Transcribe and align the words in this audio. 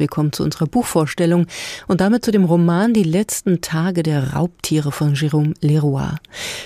Willkommen 0.00 0.32
zu 0.32 0.44
unserer 0.44 0.66
Buchvorstellung 0.66 1.48
und 1.88 2.00
damit 2.00 2.24
zu 2.24 2.30
dem 2.30 2.44
Roman 2.44 2.94
Die 2.94 3.02
letzten 3.02 3.60
Tage 3.60 4.04
der 4.04 4.32
Raubtiere 4.32 4.92
von 4.92 5.16
Jérôme 5.16 5.54
Leroy. 5.60 6.10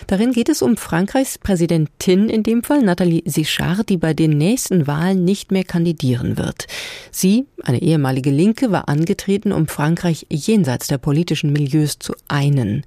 Darin 0.06 0.32
geht 0.32 0.50
es 0.50 0.60
um 0.60 0.76
Frankreichs 0.76 1.38
Präsidentin, 1.38 2.28
in 2.28 2.42
dem 2.42 2.62
Fall 2.62 2.82
Nathalie 2.82 3.22
Sichard, 3.24 3.88
die 3.88 3.96
bei 3.96 4.12
den 4.12 4.36
nächsten 4.36 4.86
Wahlen 4.86 5.24
nicht 5.24 5.50
mehr 5.50 5.64
kandidieren 5.64 6.36
wird. 6.36 6.66
Sie, 7.10 7.46
eine 7.62 7.80
ehemalige 7.80 8.30
Linke, 8.30 8.70
war 8.70 8.90
angetreten, 8.90 9.52
um 9.52 9.66
Frankreich 9.66 10.26
jenseits 10.28 10.88
der 10.88 10.98
politischen 10.98 11.54
Milieus 11.54 11.98
zu 11.98 12.12
einen. 12.28 12.84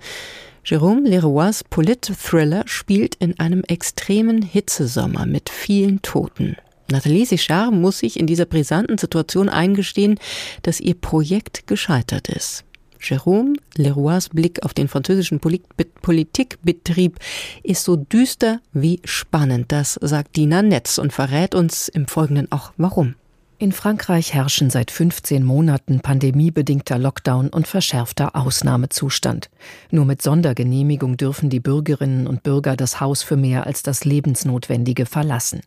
Jérôme 0.63 1.07
Leroys 1.07 1.63
Polit-Thriller 1.63 2.65
spielt 2.67 3.15
in 3.15 3.39
einem 3.39 3.63
extremen 3.63 4.43
Hitzesommer 4.43 5.25
mit 5.25 5.49
vielen 5.49 6.03
Toten. 6.03 6.55
Nathalie 6.89 7.25
Sichard 7.25 7.73
muss 7.73 7.99
sich 7.99 8.19
in 8.19 8.27
dieser 8.27 8.45
brisanten 8.45 8.97
Situation 8.97 9.49
eingestehen, 9.49 10.19
dass 10.61 10.79
ihr 10.79 10.93
Projekt 10.93 11.67
gescheitert 11.67 12.29
ist. 12.29 12.63
Jérôme 13.01 13.57
Leroys 13.75 14.29
Blick 14.29 14.63
auf 14.63 14.73
den 14.73 14.87
französischen 14.87 15.39
Politikbetrieb 15.39 17.19
ist 17.63 17.83
so 17.83 17.95
düster 17.95 18.59
wie 18.73 18.99
spannend. 19.03 19.71
Das 19.71 19.99
sagt 20.01 20.35
Dina 20.35 20.61
Netz 20.61 20.97
und 20.97 21.13
verrät 21.13 21.55
uns 21.55 21.87
im 21.87 22.07
Folgenden 22.07 22.51
auch 22.51 22.71
warum. 22.77 23.15
In 23.57 23.71
Frankreich 23.71 24.33
herrschen 24.33 24.69
seit 24.69 24.91
15 24.91 25.43
Monaten 25.43 26.01
pandemiebedingter 26.01 26.97
Lockdown 26.97 27.49
und 27.49 27.67
verschärfter 27.67 28.35
Ausnahmezustand. 28.35 29.49
Nur 29.91 30.03
mit 30.03 30.21
Sondergenehmigung 30.21 31.15
dürfen 31.15 31.49
die 31.49 31.61
Bürgerinnen 31.61 32.27
und 32.27 32.43
Bürger 32.43 32.75
das 32.75 32.99
Haus 32.99 33.23
für 33.23 33.37
mehr 33.37 33.65
als 33.65 33.81
das 33.81 34.03
Lebensnotwendige 34.03 35.05
verlassen. 35.05 35.61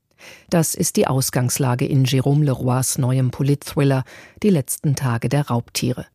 Das 0.50 0.74
ist 0.74 0.96
die 0.96 1.06
Ausgangslage 1.06 1.86
in 1.86 2.04
Jérôme 2.04 2.44
Leroys 2.44 2.98
neuem 2.98 3.30
Politthriller 3.30 4.04
Die 4.42 4.50
letzten 4.50 4.96
Tage 4.96 5.28
der 5.28 5.48
Raubtiere. 5.48 6.06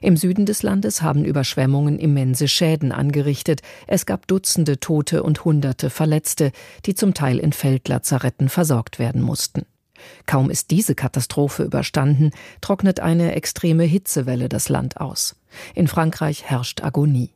Im 0.00 0.16
Süden 0.16 0.46
des 0.46 0.62
Landes 0.62 1.02
haben 1.02 1.24
Überschwemmungen 1.24 1.98
immense 1.98 2.48
Schäden 2.48 2.92
angerichtet. 2.92 3.62
Es 3.86 4.06
gab 4.06 4.26
Dutzende 4.26 4.78
Tote 4.78 5.22
und 5.22 5.44
Hunderte 5.44 5.90
Verletzte, 5.90 6.52
die 6.86 6.94
zum 6.94 7.14
Teil 7.14 7.38
in 7.38 7.52
Feldlazaretten 7.52 8.48
versorgt 8.48 8.98
werden 8.98 9.22
mussten. 9.22 9.66
Kaum 10.26 10.50
ist 10.50 10.70
diese 10.70 10.94
Katastrophe 10.94 11.62
überstanden, 11.62 12.30
trocknet 12.60 13.00
eine 13.00 13.34
extreme 13.34 13.84
Hitzewelle 13.84 14.48
das 14.48 14.68
Land 14.68 15.00
aus. 15.00 15.36
In 15.74 15.88
Frankreich 15.88 16.44
herrscht 16.44 16.82
Agonie. 16.82 17.30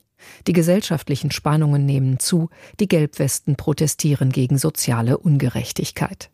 Die 0.47 0.53
gesellschaftlichen 0.53 1.31
Spannungen 1.31 1.85
nehmen 1.85 2.19
zu, 2.19 2.49
die 2.81 2.89
Gelbwesten 2.89 3.57
protestieren 3.57 4.31
gegen 4.31 4.59
soziale 4.59 5.19
Ungerechtigkeit. 5.19 6.31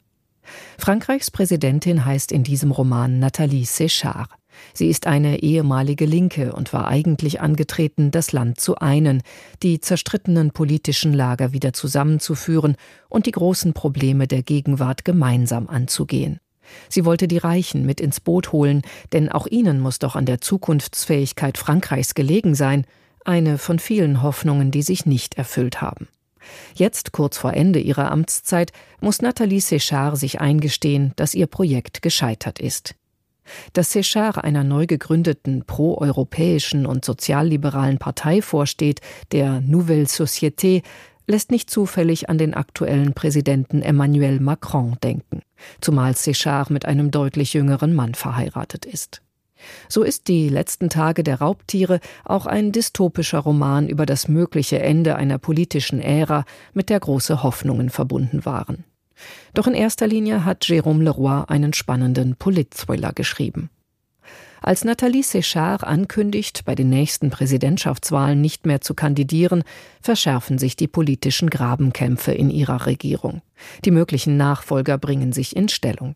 Frankreichs 0.78 1.30
Präsidentin 1.30 2.04
heißt 2.04 2.32
in 2.32 2.44
diesem 2.44 2.70
Roman 2.70 3.18
Nathalie 3.18 3.64
Séchard. 3.64 4.28
Sie 4.72 4.88
ist 4.88 5.06
eine 5.06 5.42
ehemalige 5.42 6.06
Linke 6.06 6.52
und 6.52 6.72
war 6.72 6.86
eigentlich 6.86 7.40
angetreten, 7.40 8.10
das 8.10 8.32
Land 8.32 8.60
zu 8.60 8.76
einen, 8.76 9.22
die 9.62 9.80
zerstrittenen 9.80 10.52
politischen 10.52 11.12
Lager 11.12 11.52
wieder 11.52 11.72
zusammenzuführen 11.72 12.76
und 13.08 13.26
die 13.26 13.32
großen 13.32 13.72
Probleme 13.72 14.28
der 14.28 14.42
Gegenwart 14.42 15.04
gemeinsam 15.04 15.68
anzugehen. 15.68 16.38
Sie 16.88 17.04
wollte 17.04 17.28
die 17.28 17.38
Reichen 17.38 17.84
mit 17.84 18.00
ins 18.00 18.20
Boot 18.20 18.52
holen, 18.52 18.82
denn 19.12 19.28
auch 19.28 19.46
ihnen 19.46 19.80
muss 19.80 19.98
doch 19.98 20.16
an 20.16 20.24
der 20.24 20.40
Zukunftsfähigkeit 20.40 21.58
Frankreichs 21.58 22.14
gelegen 22.14 22.54
sein, 22.54 22.86
eine 23.25 23.58
von 23.58 23.78
vielen 23.78 24.22
Hoffnungen, 24.22 24.70
die 24.70 24.83
sich 24.83 25.06
nicht 25.06 25.36
erfüllt 25.36 25.80
haben. 25.80 26.08
Jetzt, 26.75 27.12
kurz 27.12 27.39
vor 27.39 27.55
Ende 27.55 27.80
ihrer 27.80 28.11
Amtszeit, 28.11 28.72
muss 29.00 29.22
Nathalie 29.22 29.61
Séchard 29.61 30.17
sich 30.17 30.41
eingestehen, 30.41 31.12
dass 31.17 31.34
ihr 31.34 31.47
Projekt 31.47 32.02
gescheitert 32.02 32.58
ist. 32.58 32.95
Dass 33.72 33.95
Séchard 33.95 34.39
einer 34.39 34.64
neu 34.64 34.86
gegründeten 34.86 35.64
proeuropäischen 35.67 36.86
und 36.86 37.05
sozialliberalen 37.05 37.98
Partei 37.98 38.42
vorsteht, 38.42 39.00
der 39.33 39.61
Nouvelle 39.61 40.06
Société, 40.06 40.83
lässt 41.27 41.50
nicht 41.50 41.70
zufällig 41.70 42.28
an 42.28 42.39
den 42.39 42.55
aktuellen 42.55 43.14
Präsidenten 43.14 43.83
Emmanuel 43.83 44.40
Macron 44.40 44.96
denken, 45.02 45.40
zumal 45.80 46.13
Séchard 46.13 46.73
mit 46.73 46.84
einem 46.84 47.11
deutlich 47.11 47.55
jüngeren 47.55 47.95
Mann 47.95 48.14
verheiratet 48.14 48.84
ist. 48.84 49.23
So 49.89 50.02
ist 50.02 50.29
die 50.29 50.48
letzten 50.48 50.89
Tage 50.89 51.23
der 51.23 51.41
Raubtiere 51.41 52.01
auch 52.25 52.47
ein 52.47 52.73
dystopischer 52.73 53.41
Roman 53.41 53.89
über 53.89 54.07
das 54.07 54.29
mögliche 54.29 54.80
Ende 54.80 55.17
einer 55.17 55.39
politischen 55.39 56.01
Ära, 56.01 56.45
mit 56.73 56.91
der 56.91 57.01
große 57.01 57.42
Hoffnungen 57.42 57.91
verbunden 57.91 58.45
waren. 58.45 58.85
Doch 59.52 59.67
in 59.67 59.75
erster 59.75 60.07
Linie 60.07 60.45
hat 60.45 60.64
Jérôme 60.64 61.02
Leroy 61.02 61.45
einen 61.47 61.73
spannenden 61.73 62.36
Politthriller 62.36 63.13
geschrieben. 63.13 63.70
Als 64.61 64.83
Nathalie 64.83 65.23
Séchard 65.23 65.85
ankündigt, 65.85 66.64
bei 66.64 66.75
den 66.75 66.89
nächsten 66.89 67.29
Präsidentschaftswahlen 67.29 68.41
nicht 68.41 68.64
mehr 68.64 68.81
zu 68.81 68.95
kandidieren, 68.95 69.63
verschärfen 70.01 70.57
sich 70.57 70.75
die 70.75 70.89
politischen 70.89 71.51
Grabenkämpfe 71.51 72.33
in 72.33 72.48
ihrer 72.48 72.86
Regierung. 72.86 73.42
Die 73.85 73.91
möglichen 73.91 74.39
Nachfolger 74.39 74.96
bringen 74.96 75.33
sich 75.35 75.55
in 75.55 75.69
Stellung. 75.69 76.14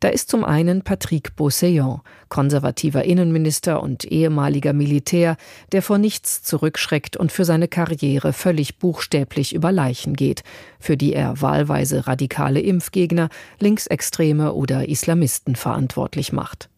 Da 0.00 0.08
ist 0.08 0.30
zum 0.30 0.44
einen 0.44 0.82
Patrick 0.82 1.36
Beauseant, 1.36 2.00
konservativer 2.28 3.04
Innenminister 3.04 3.82
und 3.82 4.04
ehemaliger 4.04 4.72
Militär, 4.72 5.36
der 5.72 5.82
vor 5.82 5.98
nichts 5.98 6.42
zurückschreckt 6.42 7.16
und 7.16 7.32
für 7.32 7.44
seine 7.44 7.68
Karriere 7.68 8.32
völlig 8.32 8.78
buchstäblich 8.78 9.54
über 9.54 9.72
Leichen 9.72 10.14
geht, 10.14 10.42
für 10.80 10.96
die 10.96 11.14
er 11.14 11.40
wahlweise 11.40 12.06
radikale 12.06 12.60
Impfgegner, 12.60 13.28
Linksextreme 13.58 14.52
oder 14.52 14.88
Islamisten 14.88 15.56
verantwortlich 15.56 16.32
macht. 16.32 16.68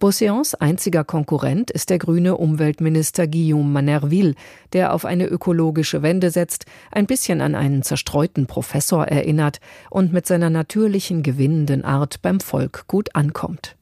Beauseants 0.00 0.54
einziger 0.54 1.04
Konkurrent 1.04 1.70
ist 1.70 1.90
der 1.90 1.98
grüne 1.98 2.38
Umweltminister 2.38 3.28
Guillaume 3.28 3.68
Manerville, 3.68 4.34
der 4.72 4.94
auf 4.94 5.04
eine 5.04 5.26
ökologische 5.26 6.00
Wende 6.00 6.30
setzt, 6.30 6.64
ein 6.90 7.06
bisschen 7.06 7.42
an 7.42 7.54
einen 7.54 7.82
zerstreuten 7.82 8.46
Professor 8.46 9.06
erinnert 9.06 9.60
und 9.90 10.10
mit 10.10 10.26
seiner 10.26 10.48
natürlichen 10.48 11.22
gewinnenden 11.22 11.84
Art 11.84 12.22
beim 12.22 12.40
Volk 12.40 12.86
gut 12.88 13.14
ankommt. 13.14 13.76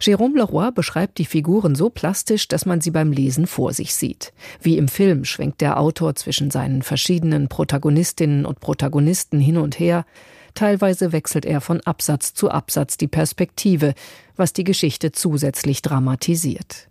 Jérôme 0.00 0.36
Leroy 0.36 0.72
beschreibt 0.72 1.18
die 1.18 1.24
Figuren 1.24 1.76
so 1.76 1.90
plastisch, 1.90 2.48
dass 2.48 2.66
man 2.66 2.80
sie 2.80 2.90
beim 2.90 3.12
Lesen 3.12 3.46
vor 3.46 3.72
sich 3.72 3.94
sieht. 3.94 4.32
Wie 4.60 4.76
im 4.76 4.88
Film 4.88 5.24
schwenkt 5.24 5.60
der 5.60 5.78
Autor 5.78 6.16
zwischen 6.16 6.50
seinen 6.50 6.82
verschiedenen 6.82 7.48
Protagonistinnen 7.48 8.44
und 8.44 8.58
Protagonisten 8.58 9.38
hin 9.38 9.58
und 9.58 9.78
her, 9.78 10.04
Teilweise 10.54 11.12
wechselt 11.12 11.44
er 11.44 11.60
von 11.60 11.80
Absatz 11.80 12.34
zu 12.34 12.50
Absatz 12.50 12.96
die 12.96 13.08
Perspektive, 13.08 13.94
was 14.36 14.52
die 14.52 14.64
Geschichte 14.64 15.12
zusätzlich 15.12 15.82
dramatisiert. 15.82 16.88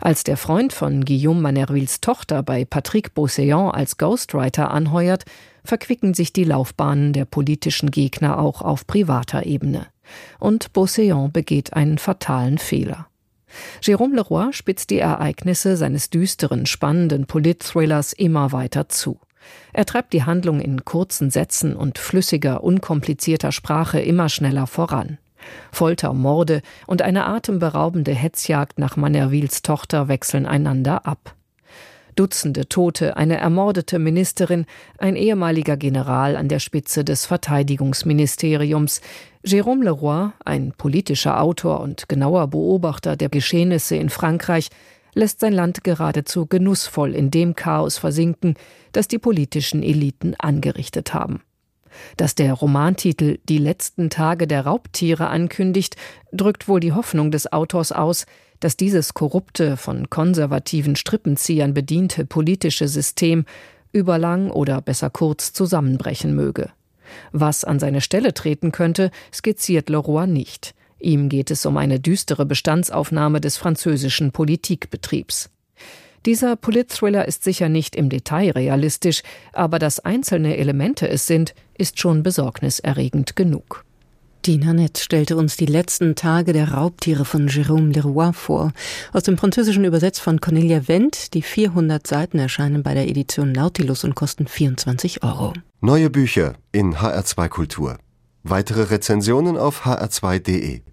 Als 0.00 0.22
der 0.22 0.36
Freund 0.36 0.72
von 0.72 1.04
Guillaume 1.04 1.40
Manervilles 1.40 2.00
Tochter 2.00 2.42
bei 2.42 2.64
Patrick 2.64 3.14
Beauseant 3.14 3.74
als 3.74 3.96
Ghostwriter 3.96 4.70
anheuert, 4.70 5.24
verquicken 5.64 6.12
sich 6.12 6.32
die 6.32 6.44
Laufbahnen 6.44 7.14
der 7.14 7.24
politischen 7.24 7.90
Gegner 7.90 8.38
auch 8.38 8.60
auf 8.60 8.86
privater 8.86 9.46
Ebene. 9.46 9.86
Und 10.38 10.74
Beauseant 10.74 11.32
begeht 11.32 11.72
einen 11.72 11.96
fatalen 11.96 12.58
Fehler. 12.58 13.06
Jérôme 13.80 14.14
Leroy 14.14 14.52
spitzt 14.52 14.90
die 14.90 14.98
Ereignisse 14.98 15.76
seines 15.76 16.10
düsteren, 16.10 16.66
spannenden 16.66 17.26
Politthrillers 17.26 18.12
immer 18.12 18.52
weiter 18.52 18.88
zu. 18.88 19.18
Er 19.72 19.84
treibt 19.86 20.12
die 20.12 20.24
Handlung 20.24 20.60
in 20.60 20.84
kurzen 20.84 21.30
Sätzen 21.30 21.76
und 21.76 21.98
flüssiger, 21.98 22.62
unkomplizierter 22.62 23.52
Sprache 23.52 24.00
immer 24.00 24.28
schneller 24.28 24.66
voran. 24.66 25.18
Folter, 25.72 26.12
Morde 26.12 26.62
und 26.86 27.02
eine 27.02 27.26
atemberaubende 27.26 28.12
Hetzjagd 28.12 28.78
nach 28.78 28.96
Manervilles 28.96 29.62
Tochter 29.62 30.08
wechseln 30.08 30.46
einander 30.46 31.06
ab. 31.06 31.34
Dutzende 32.16 32.68
Tote, 32.68 33.16
eine 33.16 33.38
ermordete 33.38 33.98
Ministerin, 33.98 34.66
ein 34.98 35.16
ehemaliger 35.16 35.76
General 35.76 36.36
an 36.36 36.48
der 36.48 36.60
Spitze 36.60 37.04
des 37.04 37.26
Verteidigungsministeriums, 37.26 39.00
Jérôme 39.44 39.82
Leroy, 39.82 40.30
ein 40.44 40.72
politischer 40.78 41.40
Autor 41.40 41.80
und 41.80 42.08
genauer 42.08 42.46
Beobachter 42.46 43.16
der 43.16 43.30
Geschehnisse 43.30 43.96
in 43.96 44.10
Frankreich, 44.10 44.70
lässt 45.14 45.40
sein 45.40 45.52
Land 45.52 45.84
geradezu 45.84 46.46
genussvoll 46.46 47.14
in 47.14 47.30
dem 47.30 47.54
Chaos 47.54 47.98
versinken, 47.98 48.54
das 48.92 49.08
die 49.08 49.18
politischen 49.18 49.82
Eliten 49.82 50.34
angerichtet 50.38 51.14
haben. 51.14 51.40
Dass 52.16 52.34
der 52.34 52.52
Romantitel 52.52 53.38
Die 53.48 53.58
letzten 53.58 54.10
Tage 54.10 54.46
der 54.46 54.66
Raubtiere 54.66 55.28
ankündigt, 55.28 55.96
drückt 56.32 56.68
wohl 56.68 56.80
die 56.80 56.92
Hoffnung 56.92 57.30
des 57.30 57.52
Autors 57.52 57.92
aus, 57.92 58.26
dass 58.60 58.76
dieses 58.76 59.14
korrupte, 59.14 59.76
von 59.76 60.10
konservativen 60.10 60.96
Strippenziehern 60.96 61.74
bediente 61.74 62.24
politische 62.24 62.88
System 62.88 63.44
über 63.92 64.18
lang 64.18 64.50
oder 64.50 64.80
besser 64.80 65.10
kurz 65.10 65.52
zusammenbrechen 65.52 66.34
möge. 66.34 66.70
Was 67.32 67.64
an 67.64 67.78
seine 67.78 68.00
Stelle 68.00 68.34
treten 68.34 68.72
könnte, 68.72 69.10
skizziert 69.32 69.88
Leroy 69.88 70.26
nicht. 70.26 70.74
Ihm 71.04 71.28
geht 71.28 71.50
es 71.50 71.66
um 71.66 71.76
eine 71.76 72.00
düstere 72.00 72.46
Bestandsaufnahme 72.46 73.40
des 73.40 73.56
französischen 73.56 74.32
Politikbetriebs. 74.32 75.50
Dieser 76.24 76.56
Politthriller 76.56 77.28
ist 77.28 77.44
sicher 77.44 77.68
nicht 77.68 77.94
im 77.94 78.08
Detail 78.08 78.52
realistisch, 78.52 79.22
aber 79.52 79.78
dass 79.78 80.00
einzelne 80.00 80.56
Elemente 80.56 81.06
es 81.06 81.26
sind, 81.26 81.54
ist 81.76 82.00
schon 82.00 82.22
besorgniserregend 82.22 83.36
genug. 83.36 83.84
Dina 84.46 84.72
Nett 84.72 84.98
stellte 84.98 85.36
uns 85.36 85.56
die 85.56 85.66
letzten 85.66 86.16
Tage 86.16 86.52
der 86.52 86.72
Raubtiere 86.72 87.24
von 87.24 87.48
Jérôme 87.48 87.94
Leroy 87.94 88.32
vor. 88.32 88.72
Aus 89.12 89.22
dem 89.22 89.38
Französischen 89.38 89.84
übersetzt 89.84 90.20
von 90.20 90.40
Cornelia 90.40 90.86
Wendt. 90.86 91.32
Die 91.32 91.40
400 91.40 92.06
Seiten 92.06 92.38
erscheinen 92.38 92.82
bei 92.82 92.92
der 92.92 93.08
Edition 93.08 93.52
Nautilus 93.52 94.04
und 94.04 94.14
kosten 94.14 94.46
24 94.46 95.22
Euro. 95.22 95.54
Neue 95.80 96.10
Bücher 96.10 96.54
in 96.72 96.96
HR2 96.96 97.48
Kultur. 97.48 97.98
Weitere 98.42 98.82
Rezensionen 98.82 99.56
auf 99.56 99.86
hr2.de. 99.86 100.82